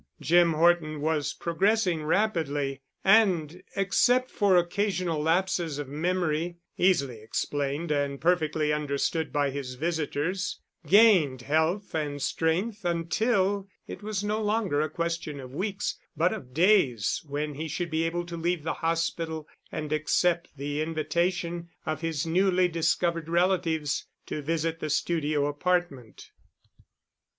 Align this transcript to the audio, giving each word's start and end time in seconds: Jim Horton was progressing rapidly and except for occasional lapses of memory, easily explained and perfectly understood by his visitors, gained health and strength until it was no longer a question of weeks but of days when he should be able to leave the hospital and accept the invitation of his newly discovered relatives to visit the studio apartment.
Jim 0.19 0.53
Horton 0.53 0.99
was 0.99 1.31
progressing 1.31 2.01
rapidly 2.03 2.81
and 3.05 3.61
except 3.75 4.31
for 4.31 4.57
occasional 4.57 5.21
lapses 5.21 5.77
of 5.77 5.87
memory, 5.87 6.57
easily 6.75 7.21
explained 7.21 7.91
and 7.91 8.19
perfectly 8.19 8.73
understood 8.73 9.31
by 9.31 9.51
his 9.51 9.75
visitors, 9.75 10.59
gained 10.87 11.43
health 11.43 11.93
and 11.93 12.19
strength 12.19 12.83
until 12.83 13.67
it 13.87 14.01
was 14.01 14.23
no 14.23 14.41
longer 14.41 14.81
a 14.81 14.89
question 14.89 15.39
of 15.39 15.53
weeks 15.53 15.99
but 16.17 16.33
of 16.33 16.51
days 16.51 17.23
when 17.27 17.53
he 17.53 17.67
should 17.67 17.91
be 17.91 18.01
able 18.01 18.25
to 18.25 18.35
leave 18.35 18.63
the 18.63 18.73
hospital 18.81 19.47
and 19.71 19.93
accept 19.93 20.49
the 20.57 20.81
invitation 20.81 21.69
of 21.85 22.01
his 22.01 22.25
newly 22.25 22.67
discovered 22.67 23.29
relatives 23.29 24.07
to 24.25 24.41
visit 24.41 24.79
the 24.79 24.89
studio 24.89 25.45
apartment. 25.45 26.31